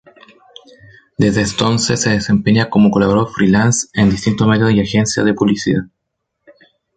Desde 1.19 1.43
entonces 1.43 2.01
se 2.01 2.09
desempeña 2.09 2.71
como 2.71 2.89
colaborador 2.89 3.29
free-lance 3.31 3.87
en 3.93 4.09
distintos 4.09 4.47
medios 4.47 4.71
y 4.71 4.79
agencias 4.81 5.23
de 5.23 5.35
publicidad. 5.35 5.83